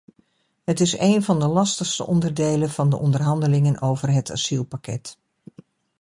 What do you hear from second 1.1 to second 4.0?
van de lastigste onderdelen van de onderhandelingen